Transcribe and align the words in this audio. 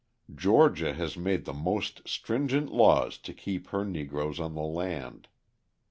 Georgia 0.33 0.93
has 0.95 1.15
made 1.15 1.45
the 1.45 1.53
most 1.53 2.01
stringent 2.07 2.71
laws 2.73 3.19
to 3.19 3.35
keep 3.35 3.67
her 3.67 3.85
Negroes 3.85 4.39
on 4.39 4.55
the 4.55 4.61
land. 4.63 5.27